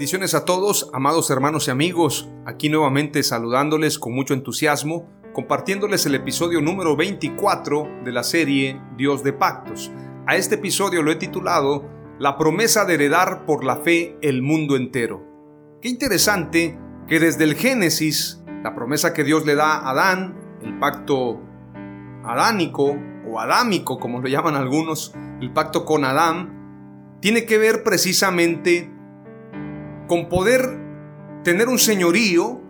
[0.00, 6.14] Bendiciones a todos, amados hermanos y amigos, aquí nuevamente saludándoles con mucho entusiasmo, compartiéndoles el
[6.14, 9.92] episodio número 24 de la serie Dios de Pactos.
[10.26, 11.84] A este episodio lo he titulado
[12.18, 15.22] La promesa de heredar por la fe el mundo entero.
[15.82, 20.78] Qué interesante que desde el Génesis, la promesa que Dios le da a Adán, el
[20.78, 21.42] pacto
[22.24, 22.96] adánico
[23.30, 28.98] o adámico como lo llaman algunos, el pacto con Adán, tiene que ver precisamente
[30.10, 30.76] con poder
[31.44, 32.60] tener un señorío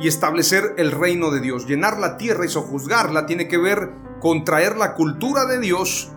[0.00, 1.68] y establecer el reino de Dios.
[1.68, 6.10] Llenar la tierra y sojuzgarla tiene que ver con traer la cultura de Dios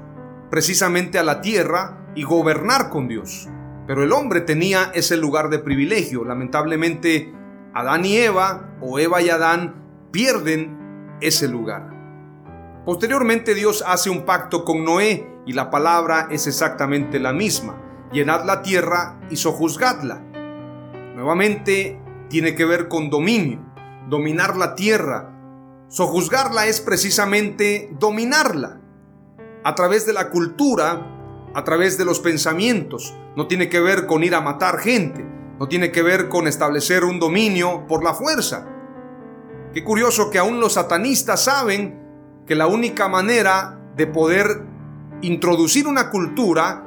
[0.50, 3.48] precisamente a la tierra y gobernar con Dios.
[3.86, 6.26] Pero el hombre tenía ese lugar de privilegio.
[6.26, 7.32] Lamentablemente,
[7.76, 11.92] Adán y Eva, o Eva y Adán, pierden ese lugar.
[12.88, 18.10] Posteriormente Dios hace un pacto con Noé y la palabra es exactamente la misma.
[18.12, 20.25] Llenad la tierra y sojuzgadla.
[21.26, 22.00] Nuevamente
[22.30, 23.60] tiene que ver con dominio,
[24.08, 25.34] dominar la tierra.
[25.88, 28.80] Sojuzgarla es precisamente dominarla.
[29.64, 33.16] A través de la cultura, a través de los pensamientos.
[33.36, 35.26] No tiene que ver con ir a matar gente.
[35.60, 38.68] No tiene que ver con establecer un dominio por la fuerza.
[39.74, 42.04] Qué curioso que aún los satanistas saben
[42.46, 44.62] que la única manera de poder
[45.24, 46.86] introducir una cultura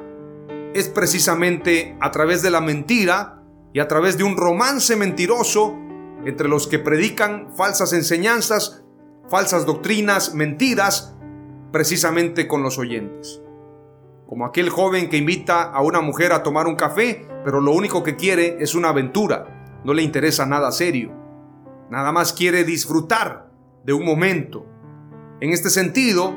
[0.73, 3.38] es precisamente a través de la mentira,
[3.73, 5.77] y a través de un romance mentiroso
[6.25, 8.83] entre los que predican falsas enseñanzas,
[9.29, 11.15] falsas doctrinas, mentiras,
[11.71, 13.41] precisamente con los oyentes.
[14.27, 18.03] Como aquel joven que invita a una mujer a tomar un café, pero lo único
[18.03, 21.13] que quiere es una aventura, no le interesa nada serio,
[21.89, 23.51] nada más quiere disfrutar
[23.83, 24.65] de un momento.
[25.41, 26.35] En este sentido,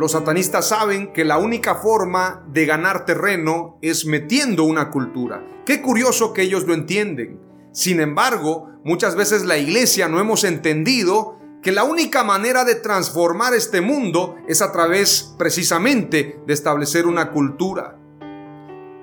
[0.00, 5.44] los satanistas saben que la única forma de ganar terreno es metiendo una cultura.
[5.66, 7.38] Qué curioso que ellos lo entienden.
[7.72, 13.52] Sin embargo, muchas veces la iglesia no hemos entendido que la única manera de transformar
[13.52, 17.98] este mundo es a través precisamente de establecer una cultura.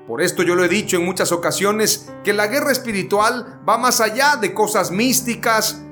[0.07, 4.01] Por esto yo lo he dicho en muchas ocasiones que la guerra espiritual va más
[4.01, 5.83] allá de cosas místicas,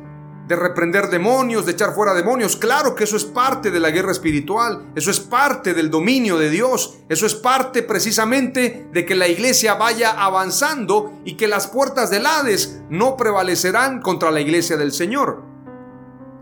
[0.48, 2.56] de reprender demonios, de echar fuera demonios.
[2.56, 6.50] Claro que eso es parte de la guerra espiritual, eso es parte del dominio de
[6.50, 12.10] Dios, eso es parte precisamente de que la iglesia vaya avanzando y que las puertas
[12.10, 15.44] del Hades no prevalecerán contra la iglesia del Señor.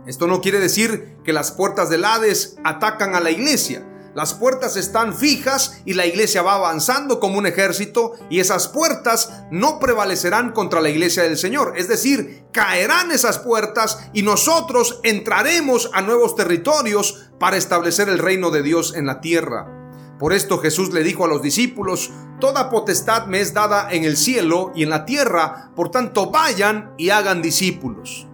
[0.06, 3.86] Esto no quiere decir que las puertas del Hades atacan a la iglesia.
[4.16, 9.46] Las puertas están fijas y la iglesia va avanzando como un ejército y esas puertas
[9.50, 11.74] no prevalecerán contra la iglesia del Señor.
[11.78, 18.51] Es decir, caerán esas puertas y nosotros entraremos a nuevos territorios para establecer el reino
[18.51, 19.79] de Dios en la tierra.
[20.19, 24.18] Por esto Jesús le dijo a los discípulos, Toda potestad me es dada en el
[24.18, 28.27] cielo y en la tierra, por tanto vayan y hagan discípulos.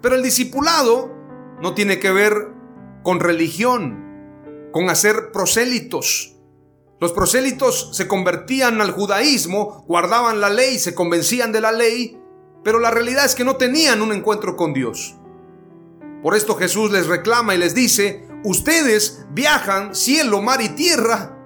[0.00, 1.10] Pero el discipulado
[1.60, 2.48] no tiene que ver
[3.02, 4.07] con religión,
[4.72, 6.34] con hacer prosélitos.
[7.00, 12.20] Los prosélitos se convertían al judaísmo, guardaban la ley, se convencían de la ley,
[12.64, 15.16] pero la realidad es que no tenían un encuentro con Dios.
[16.22, 21.36] Por esto Jesús les reclama y les dice, ustedes viajan cielo, mar y tierra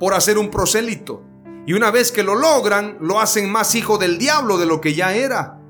[0.00, 1.22] por hacer un prosélito.
[1.66, 4.94] Y una vez que lo logran, lo hacen más hijo del diablo de lo que
[4.94, 5.60] ya era.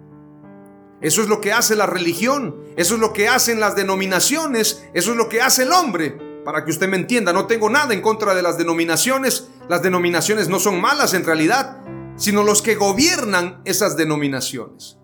[1.00, 5.10] Eso es lo que hace la religión, eso es lo que hacen las denominaciones, eso
[5.10, 6.18] es lo que hace el hombre.
[6.44, 9.48] Para que usted me entienda, no tengo nada en contra de las denominaciones.
[9.68, 11.80] Las denominaciones no son malas en realidad.
[12.16, 14.98] sino los que gobiernan esas denominaciones.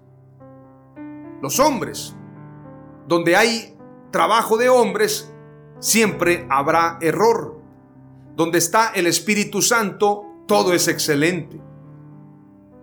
[1.42, 2.14] Los hombres.
[3.08, 3.76] Donde hay
[4.12, 5.32] trabajo de hombres,
[5.80, 7.60] siempre habrá error.
[8.36, 11.60] Donde está el Espíritu Santo, todo es excelente.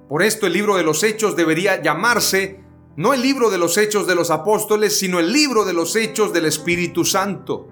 [0.09, 2.63] Por esto el libro de los Hechos debería llamarse
[2.97, 6.33] no el libro de los Hechos de los Apóstoles, sino el libro de los Hechos
[6.33, 7.67] del Espíritu Santo.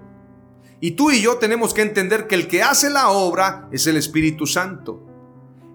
[0.78, 3.96] Y tú y yo tenemos que entender que el que hace la obra es el
[3.96, 5.02] Espíritu Santo.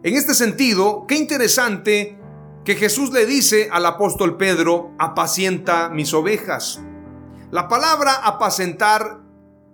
[0.03, 2.18] En este sentido, qué interesante
[2.63, 6.81] que Jesús le dice al apóstol Pedro, apacienta mis ovejas.
[7.51, 9.19] La palabra apacentar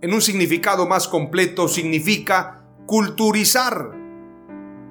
[0.01, 3.91] en un significado más completo significa culturizar,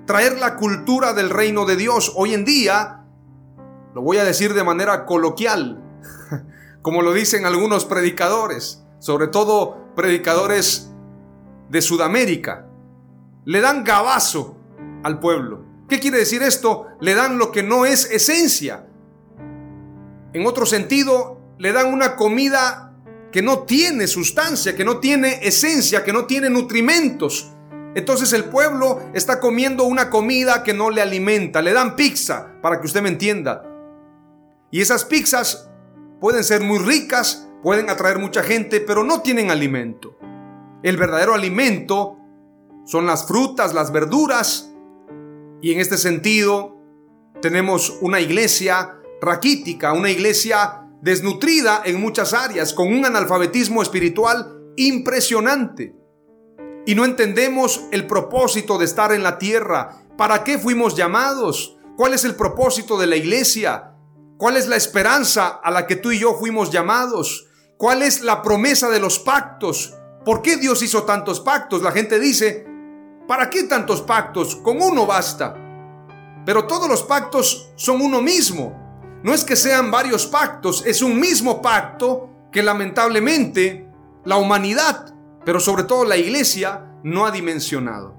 [0.06, 2.12] traer la cultura del reino de Dios.
[2.14, 3.05] Hoy en día,
[3.96, 5.82] lo voy a decir de manera coloquial,
[6.82, 10.90] como lo dicen algunos predicadores, sobre todo predicadores
[11.70, 12.66] de Sudamérica,
[13.46, 14.58] le dan gabazo
[15.02, 15.64] al pueblo.
[15.88, 16.88] ¿Qué quiere decir esto?
[17.00, 18.86] Le dan lo que no es esencia.
[20.34, 22.92] En otro sentido, le dan una comida
[23.32, 27.50] que no tiene sustancia, que no tiene esencia, que no tiene nutrimentos.
[27.94, 31.62] Entonces el pueblo está comiendo una comida que no le alimenta.
[31.62, 33.65] Le dan pizza, para que usted me entienda.
[34.70, 35.70] Y esas pizzas
[36.20, 40.16] pueden ser muy ricas, pueden atraer mucha gente, pero no tienen alimento.
[40.82, 42.18] El verdadero alimento
[42.84, 44.72] son las frutas, las verduras,
[45.60, 46.76] y en este sentido
[47.40, 55.96] tenemos una iglesia raquítica, una iglesia desnutrida en muchas áreas, con un analfabetismo espiritual impresionante.
[56.86, 60.06] Y no entendemos el propósito de estar en la tierra.
[60.16, 61.78] ¿Para qué fuimos llamados?
[61.96, 63.95] ¿Cuál es el propósito de la iglesia?
[64.38, 67.46] ¿Cuál es la esperanza a la que tú y yo fuimos llamados?
[67.78, 69.94] ¿Cuál es la promesa de los pactos?
[70.26, 71.80] ¿Por qué Dios hizo tantos pactos?
[71.80, 72.66] La gente dice,
[73.26, 74.56] ¿para qué tantos pactos?
[74.56, 75.54] Con uno basta.
[76.44, 79.18] Pero todos los pactos son uno mismo.
[79.22, 83.88] No es que sean varios pactos, es un mismo pacto que lamentablemente
[84.26, 85.14] la humanidad,
[85.46, 88.14] pero sobre todo la iglesia, no ha dimensionado.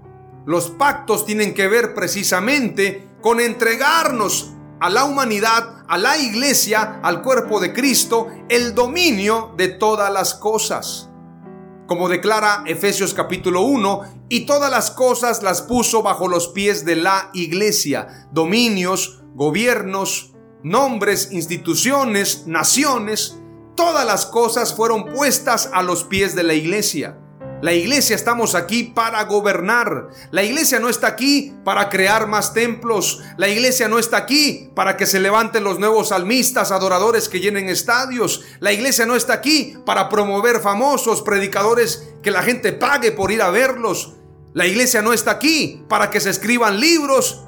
[0.47, 7.21] Los pactos tienen que ver precisamente con entregarnos a la humanidad, a la iglesia, al
[7.21, 11.09] cuerpo de Cristo, el dominio de todas las cosas.
[11.87, 16.97] Como declara Efesios capítulo 1, y todas las cosas las puso bajo los pies de
[16.97, 20.33] la iglesia, dominios, gobiernos,
[20.63, 23.39] nombres, instituciones, naciones,
[23.75, 27.17] todas las cosas fueron puestas a los pies de la iglesia.
[27.59, 30.09] La iglesia estamos aquí para gobernar.
[30.29, 33.23] La iglesia no está aquí para crear más templos.
[33.37, 37.67] La iglesia no está aquí para que se levanten los nuevos salmistas, adoradores que llenen
[37.67, 38.43] estadios.
[38.59, 43.41] La iglesia no está aquí para promover famosos predicadores que la gente pague por ir
[43.41, 44.13] a verlos.
[44.53, 47.43] La iglesia no está aquí para que se escriban libros,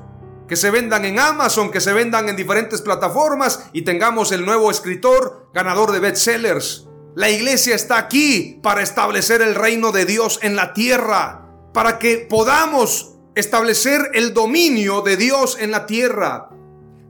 [0.48, 4.72] que se vendan en Amazon, que se vendan en diferentes plataformas y tengamos el nuevo
[4.72, 6.89] escritor ganador de bestsellers.
[7.16, 12.18] La iglesia está aquí para establecer el reino de Dios en la tierra, para que
[12.18, 16.50] podamos establecer el dominio de Dios en la tierra,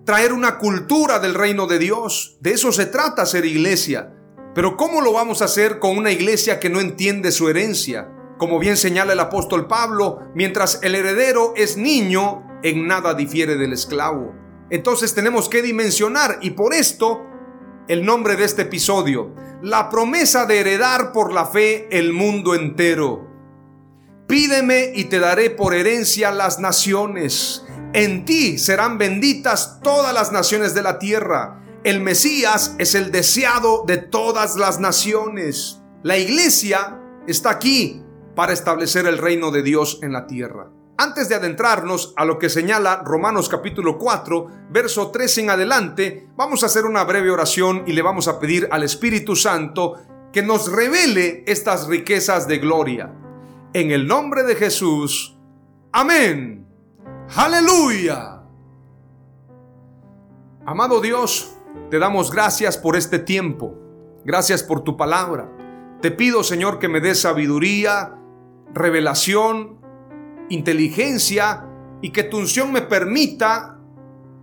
[0.05, 2.37] traer una cultura del reino de Dios.
[2.39, 4.13] De eso se trata ser iglesia.
[4.55, 8.09] Pero ¿cómo lo vamos a hacer con una iglesia que no entiende su herencia?
[8.37, 13.73] Como bien señala el apóstol Pablo, mientras el heredero es niño, en nada difiere del
[13.73, 14.33] esclavo.
[14.69, 17.28] Entonces tenemos que dimensionar y por esto
[17.89, 23.27] el nombre de este episodio, la promesa de heredar por la fe el mundo entero.
[24.27, 27.65] Pídeme y te daré por herencia las naciones.
[27.93, 31.63] En ti serán benditas todas las naciones de la tierra.
[31.83, 35.81] El Mesías es el deseado de todas las naciones.
[36.03, 38.03] La iglesia está aquí
[38.35, 40.69] para establecer el reino de Dios en la tierra.
[41.01, 46.61] Antes de adentrarnos a lo que señala Romanos capítulo 4, verso 3 en adelante, vamos
[46.61, 49.93] a hacer una breve oración y le vamos a pedir al Espíritu Santo
[50.33, 53.13] que nos revele estas riquezas de gloria.
[53.71, 55.37] En el nombre de Jesús.
[55.93, 56.67] Amén.
[57.33, 58.41] Aleluya.
[60.65, 61.55] Amado Dios,
[61.89, 63.73] te damos gracias por este tiempo.
[64.25, 65.49] Gracias por tu palabra.
[66.01, 68.17] Te pido, Señor, que me des sabiduría,
[68.73, 69.78] revelación,
[70.49, 71.65] inteligencia
[72.01, 73.79] y que tu unción me permita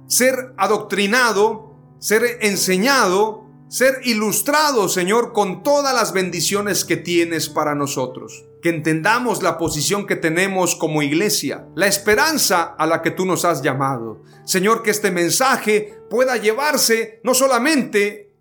[0.06, 8.44] ser adoctrinado, ser enseñado, ser ilustrado, Señor, con todas las bendiciones que tienes para nosotros.
[8.62, 13.44] Que entendamos la posición que tenemos como iglesia, la esperanza a la que tú nos
[13.44, 14.22] has llamado.
[14.44, 18.32] Señor, que este mensaje pueda llevarse no solamente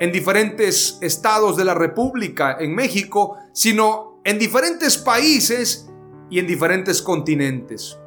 [0.00, 5.88] en diferentes estados de la República, en México, sino en diferentes países
[6.30, 7.98] y en diferentes continentes.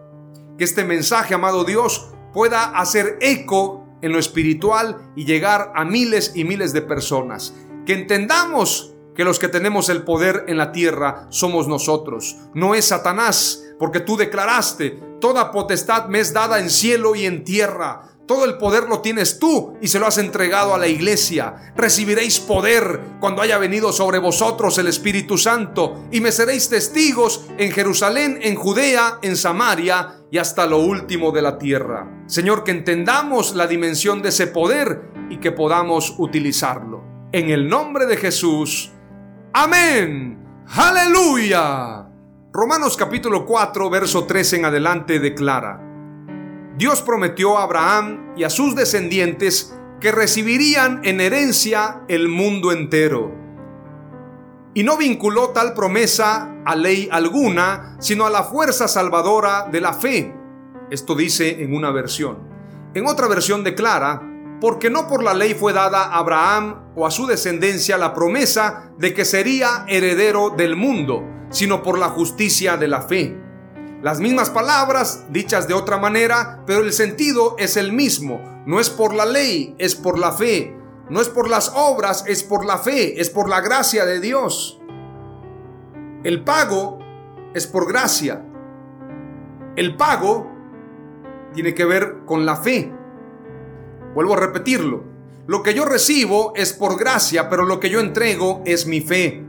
[0.57, 6.31] que este mensaje, amado Dios, pueda hacer eco en lo espiritual y llegar a miles
[6.35, 7.53] y miles de personas.
[7.85, 12.85] Que entendamos que los que tenemos el poder en la tierra somos nosotros, no es
[12.85, 18.03] Satanás, porque tú declaraste, toda potestad me es dada en cielo y en tierra.
[18.27, 21.71] Todo el poder lo tienes tú y se lo has entregado a la iglesia.
[21.77, 27.71] Recibiréis poder cuando haya venido sobre vosotros el Espíritu Santo y me seréis testigos en
[27.71, 32.25] Jerusalén, en Judea, en Samaria y hasta lo último de la tierra.
[32.27, 37.01] Señor, que entendamos la dimensión de ese poder y que podamos utilizarlo.
[37.31, 38.91] En el nombre de Jesús.
[39.53, 40.65] Amén.
[40.67, 42.09] Aleluya.
[42.51, 45.86] Romanos capítulo 4, verso 13 en adelante declara.
[46.77, 53.33] Dios prometió a Abraham y a sus descendientes que recibirían en herencia el mundo entero.
[54.75, 59.93] Y no vinculó tal promesa a ley alguna, sino a la fuerza salvadora de la
[59.93, 60.35] fe.
[60.91, 62.37] Esto dice en una versión.
[62.93, 64.21] En otra versión declara,
[64.61, 68.91] porque no por la ley fue dada a Abraham o a su descendencia la promesa
[68.99, 73.46] de que sería heredero del mundo, sino por la justicia de la fe.
[74.01, 78.41] Las mismas palabras, dichas de otra manera, pero el sentido es el mismo.
[78.65, 80.77] No es por la ley, es por la fe.
[81.09, 84.79] No es por las obras, es por la fe, es por la gracia de Dios.
[86.23, 86.99] El pago
[87.53, 88.43] es por gracia.
[89.75, 90.51] El pago
[91.53, 92.91] tiene que ver con la fe.
[94.13, 95.03] Vuelvo a repetirlo.
[95.47, 99.43] Lo que yo recibo es por gracia, pero lo que yo entrego es mi fe.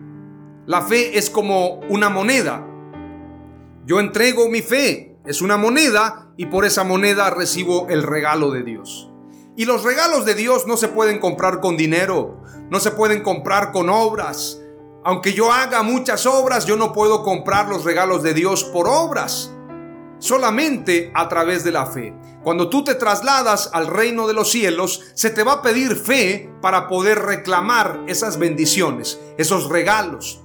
[0.64, 2.67] La fe es como una moneda.
[3.88, 8.62] Yo entrego mi fe, es una moneda y por esa moneda recibo el regalo de
[8.62, 9.10] Dios.
[9.56, 13.72] Y los regalos de Dios no se pueden comprar con dinero, no se pueden comprar
[13.72, 14.60] con obras.
[15.04, 19.54] Aunque yo haga muchas obras, yo no puedo comprar los regalos de Dios por obras,
[20.18, 22.14] solamente a través de la fe.
[22.44, 26.52] Cuando tú te trasladas al reino de los cielos, se te va a pedir fe
[26.60, 30.42] para poder reclamar esas bendiciones, esos regalos,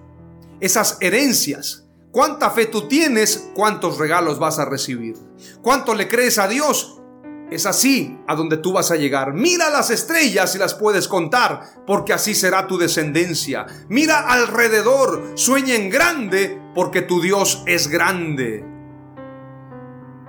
[0.61, 1.82] esas herencias.
[2.13, 3.49] ¿Cuánta fe tú tienes?
[3.55, 5.15] ¿Cuántos regalos vas a recibir?
[5.63, 7.01] ¿Cuánto le crees a Dios?
[7.49, 9.33] Es así a donde tú vas a llegar.
[9.33, 13.65] Mira las estrellas y las puedes contar, porque así será tu descendencia.
[13.89, 18.63] Mira alrededor, sueña en grande, porque tu Dios es grande.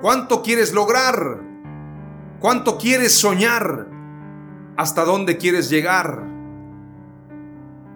[0.00, 1.42] ¿Cuánto quieres lograr?
[2.40, 3.88] ¿Cuánto quieres soñar?
[4.78, 6.24] ¿Hasta dónde quieres llegar?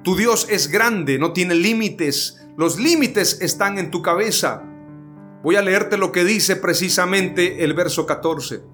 [0.04, 2.38] Tu Dios es grande, no tiene límites.
[2.58, 4.64] Los límites están en tu cabeza.
[5.44, 8.64] Voy a leerte lo que dice precisamente el verso 14.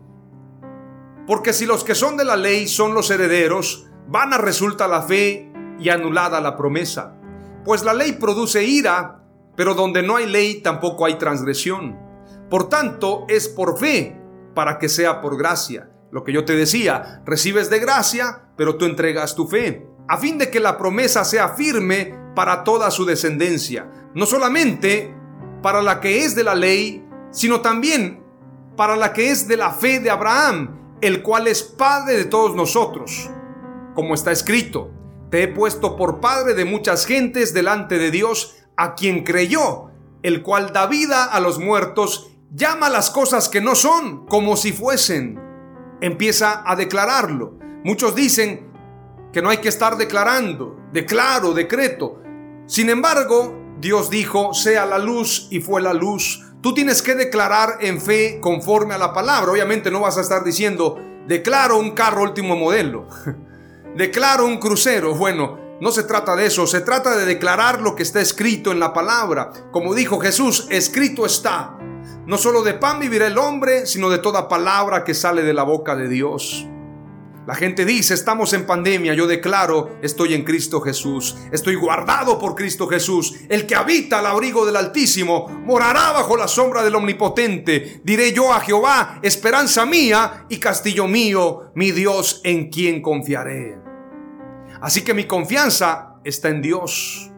[1.27, 5.53] Porque si los que son de la ley son los herederos, vana resulta la fe
[5.79, 7.15] y anulada la promesa.
[7.63, 9.23] Pues la ley produce ira,
[9.55, 11.99] pero donde no hay ley tampoco hay transgresión.
[12.49, 14.19] Por tanto, es por fe,
[14.55, 15.91] para que sea por gracia.
[16.11, 20.39] Lo que yo te decía, recibes de gracia, pero tú entregas tu fe, a fin
[20.39, 25.15] de que la promesa sea firme para toda su descendencia, no solamente
[25.63, 28.23] para la que es de la ley, sino también
[28.77, 32.55] para la que es de la fe de Abraham, el cual es Padre de todos
[32.55, 33.31] nosotros.
[33.95, 34.91] Como está escrito,
[35.31, 39.91] te he puesto por Padre de muchas gentes delante de Dios, a quien creyó,
[40.23, 44.73] el cual da vida a los muertos, llama las cosas que no son como si
[44.73, 45.41] fuesen.
[46.01, 47.59] Empieza a declararlo.
[47.85, 48.71] Muchos dicen
[49.33, 52.23] que no hay que estar declarando, declaro, decreto.
[52.67, 56.43] Sin embargo, Dios dijo, sea la luz y fue la luz.
[56.63, 59.53] Tú tienes que declarar en fe conforme a la palabra.
[59.53, 63.07] Obviamente no vas a estar diciendo, declaro un carro último modelo,
[63.97, 65.15] declaro un crucero.
[65.15, 68.81] Bueno, no se trata de eso, se trata de declarar lo que está escrito en
[68.81, 69.53] la palabra.
[69.71, 71.77] Como dijo Jesús, escrito está.
[72.27, 75.65] No solo de pan vivirá el hombre, sino de toda palabra que sale de la
[75.65, 76.67] boca de Dios.
[77.47, 82.55] La gente dice, estamos en pandemia, yo declaro, estoy en Cristo Jesús, estoy guardado por
[82.55, 88.01] Cristo Jesús, el que habita al abrigo del Altísimo, morará bajo la sombra del Omnipotente,
[88.03, 93.79] diré yo a Jehová, esperanza mía y castillo mío, mi Dios en quien confiaré.
[94.81, 97.31] Así que mi confianza está en Dios.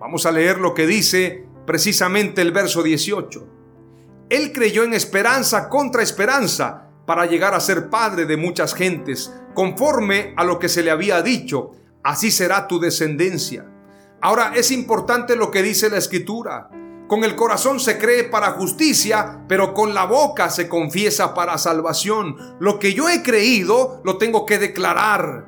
[0.00, 3.48] Vamos a leer lo que dice precisamente el verso 18.
[4.28, 10.34] Él creyó en esperanza contra esperanza para llegar a ser padre de muchas gentes, conforme
[10.36, 13.66] a lo que se le había dicho, así será tu descendencia.
[14.20, 16.70] Ahora es importante lo que dice la escritura.
[17.06, 22.56] Con el corazón se cree para justicia, pero con la boca se confiesa para salvación.
[22.58, 25.46] Lo que yo he creído lo tengo que declarar.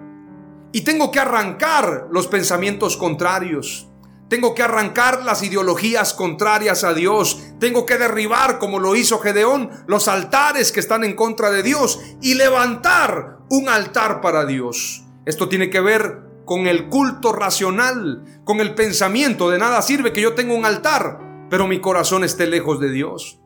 [0.72, 3.88] Y tengo que arrancar los pensamientos contrarios.
[4.28, 7.42] Tengo que arrancar las ideologías contrarias a Dios.
[7.60, 12.00] Tengo que derribar, como lo hizo Gedeón, los altares que están en contra de Dios
[12.20, 15.04] y levantar un altar para Dios.
[15.26, 19.48] Esto tiene que ver con el culto racional, con el pensamiento.
[19.48, 23.40] De nada sirve que yo tenga un altar, pero mi corazón esté lejos de Dios.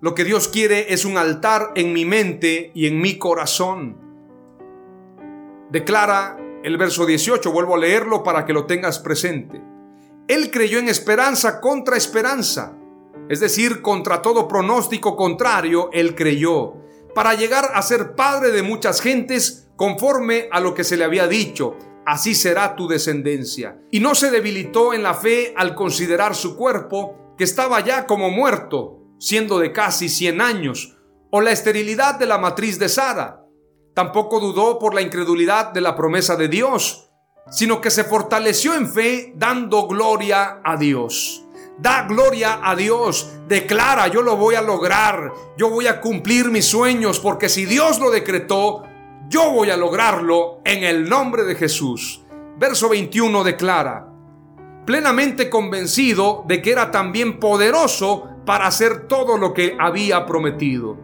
[0.00, 3.98] Lo que Dios quiere es un altar en mi mente y en mi corazón.
[5.70, 9.67] Declara el verso 18, vuelvo a leerlo para que lo tengas presente.
[10.28, 12.76] Él creyó en esperanza contra esperanza,
[13.30, 16.74] es decir, contra todo pronóstico contrario, él creyó,
[17.14, 21.26] para llegar a ser padre de muchas gentes conforme a lo que se le había
[21.26, 23.80] dicho, así será tu descendencia.
[23.90, 28.30] Y no se debilitó en la fe al considerar su cuerpo, que estaba ya como
[28.30, 30.98] muerto, siendo de casi 100 años,
[31.30, 33.46] o la esterilidad de la matriz de Sara.
[33.94, 37.07] Tampoco dudó por la incredulidad de la promesa de Dios,
[37.50, 41.44] sino que se fortaleció en fe dando gloria a Dios.
[41.78, 46.64] Da gloria a Dios, declara, yo lo voy a lograr, yo voy a cumplir mis
[46.64, 48.82] sueños, porque si Dios lo decretó,
[49.28, 52.24] yo voy a lograrlo en el nombre de Jesús.
[52.58, 54.08] Verso 21 declara,
[54.84, 60.96] plenamente convencido de que era también poderoso para hacer todo lo que había prometido.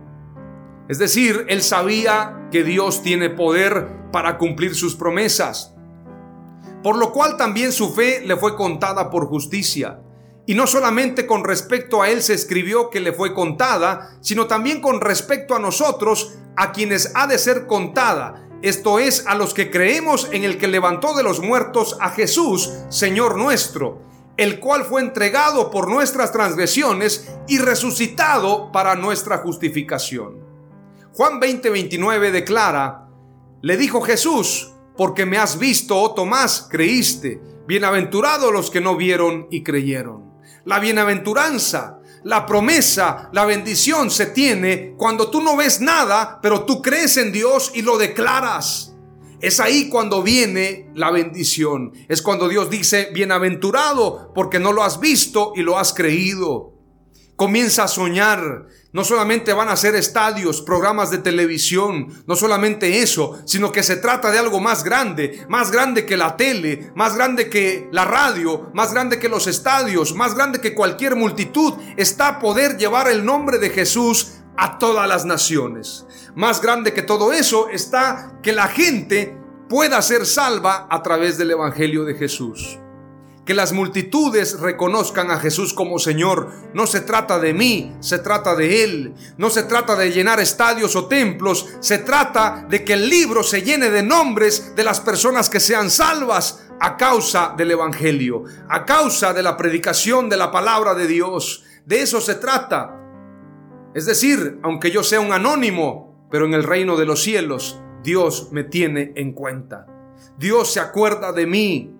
[0.88, 5.73] Es decir, él sabía que Dios tiene poder para cumplir sus promesas
[6.84, 10.00] por lo cual también su fe le fue contada por justicia.
[10.44, 14.82] Y no solamente con respecto a él se escribió que le fue contada, sino también
[14.82, 19.70] con respecto a nosotros, a quienes ha de ser contada, esto es, a los que
[19.70, 24.02] creemos en el que levantó de los muertos a Jesús, Señor nuestro,
[24.36, 30.44] el cual fue entregado por nuestras transgresiones y resucitado para nuestra justificación.
[31.14, 33.08] Juan 20:29 declara,
[33.62, 37.40] le dijo Jesús, porque me has visto, oh Tomás, creíste.
[37.66, 40.34] Bienaventurados los que no vieron y creyeron.
[40.64, 46.82] La bienaventuranza, la promesa, la bendición se tiene cuando tú no ves nada, pero tú
[46.82, 48.94] crees en Dios y lo declaras.
[49.40, 51.92] Es ahí cuando viene la bendición.
[52.08, 56.72] Es cuando Dios dice, bienaventurado porque no lo has visto y lo has creído.
[57.36, 58.68] Comienza a soñar.
[58.94, 63.96] No solamente van a ser estadios, programas de televisión, no solamente eso, sino que se
[63.96, 68.70] trata de algo más grande, más grande que la tele, más grande que la radio,
[68.72, 71.74] más grande que los estadios, más grande que cualquier multitud.
[71.96, 76.06] Está poder llevar el nombre de Jesús a todas las naciones.
[76.36, 79.36] Más grande que todo eso está que la gente
[79.68, 82.78] pueda ser salva a través del Evangelio de Jesús
[83.44, 86.50] que las multitudes reconozcan a Jesús como Señor.
[86.72, 89.14] No se trata de mí, se trata de Él.
[89.36, 93.62] No se trata de llenar estadios o templos, se trata de que el libro se
[93.62, 99.32] llene de nombres de las personas que sean salvas a causa del Evangelio, a causa
[99.32, 101.64] de la predicación de la palabra de Dios.
[101.86, 103.00] De eso se trata.
[103.94, 108.48] Es decir, aunque yo sea un anónimo, pero en el reino de los cielos, Dios
[108.50, 109.86] me tiene en cuenta.
[110.36, 111.94] Dios se acuerda de mí.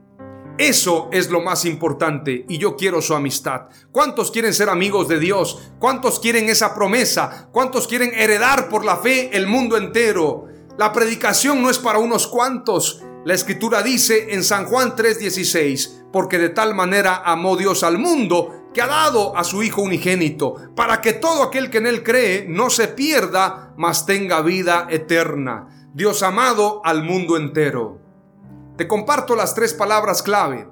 [0.57, 3.63] Eso es lo más importante y yo quiero su amistad.
[3.91, 5.73] ¿Cuántos quieren ser amigos de Dios?
[5.81, 7.49] ¿Cuántos quieren esa promesa?
[7.51, 10.45] ¿Cuántos quieren heredar por la fe el mundo entero?
[10.79, 13.03] La predicación no es para unos cuantos.
[13.25, 18.69] La escritura dice en San Juan 3:16, porque de tal manera amó Dios al mundo
[18.73, 22.47] que ha dado a su Hijo unigénito, para que todo aquel que en él cree
[22.49, 25.91] no se pierda, mas tenga vida eterna.
[25.95, 28.04] Dios amado al mundo entero.
[28.77, 30.67] Te comparto las tres palabras clave.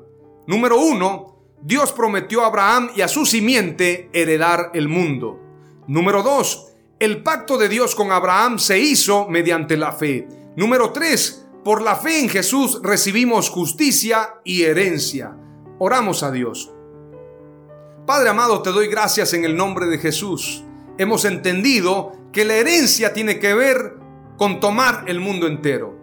[0.48, 5.38] Número uno, Dios prometió a Abraham y a su simiente heredar el mundo.
[5.86, 10.26] Número dos, el pacto de Dios con Abraham se hizo mediante la fe.
[10.56, 15.36] Número tres, por la fe en Jesús recibimos justicia y herencia.
[15.78, 16.72] Oramos a Dios.
[18.04, 20.64] Padre amado, te doy gracias en el nombre de Jesús.
[20.98, 23.94] Hemos entendido que la herencia tiene que ver
[24.36, 26.01] con tomar el mundo entero.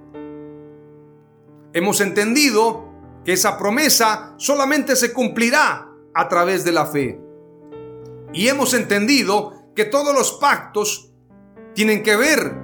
[1.74, 2.90] Hemos entendido
[3.24, 7.22] que esa promesa solamente se cumplirá a través de la fe.
[8.34, 11.12] Y hemos entendido que todos los pactos
[11.74, 12.56] tienen que ver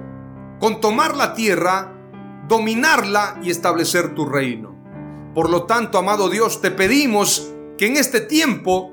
[0.58, 1.92] con tomar la tierra,
[2.48, 4.74] dominarla y establecer tu reino.
[5.34, 8.92] Por lo tanto, amado Dios, te pedimos que en este tiempo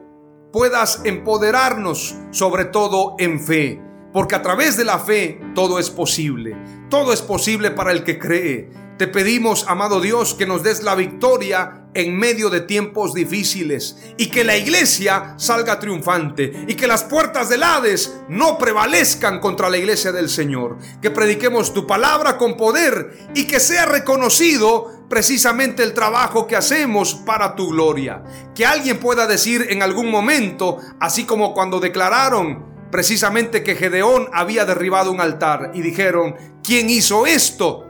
[0.51, 6.55] puedas empoderarnos, sobre todo en fe, porque a través de la fe todo es posible.
[6.89, 8.69] Todo es posible para el que cree.
[8.97, 14.27] Te pedimos, amado Dios, que nos des la victoria en medio de tiempos difíciles y
[14.27, 19.77] que la iglesia salga triunfante y que las puertas del Hades no prevalezcan contra la
[19.77, 20.77] iglesia del Señor.
[21.01, 27.15] Que prediquemos tu palabra con poder y que sea reconocido precisamente el trabajo que hacemos
[27.15, 28.23] para tu gloria.
[28.53, 34.65] Que alguien pueda decir en algún momento, así como cuando declararon precisamente que Gedeón había
[34.65, 37.89] derribado un altar y dijeron, ¿quién hizo esto?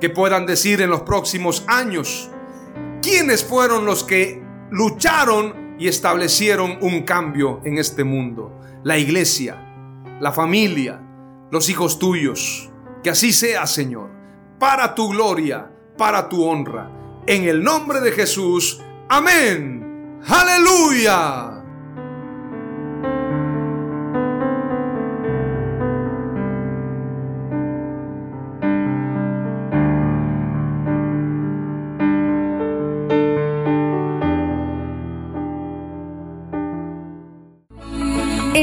[0.00, 2.30] Que puedan decir en los próximos años,
[3.02, 8.60] ¿quiénes fueron los que lucharon y establecieron un cambio en este mundo?
[8.84, 9.56] La iglesia,
[10.20, 11.00] la familia,
[11.50, 12.70] los hijos tuyos.
[13.02, 14.10] Que así sea, Señor,
[14.58, 16.90] para tu gloria, para tu honra.
[17.26, 18.80] En el nombre de Jesús.
[19.08, 20.20] Amén.
[20.26, 21.55] Aleluya.